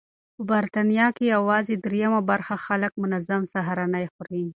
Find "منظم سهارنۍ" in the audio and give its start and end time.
3.03-4.05